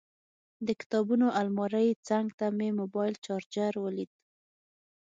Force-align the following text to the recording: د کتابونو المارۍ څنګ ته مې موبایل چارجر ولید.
د 0.67 0.67
کتابونو 0.79 1.27
المارۍ 1.41 1.89
څنګ 2.07 2.27
ته 2.39 2.45
مې 2.57 2.69
موبایل 2.79 3.13
چارجر 3.25 3.73
ولید. 3.85 4.11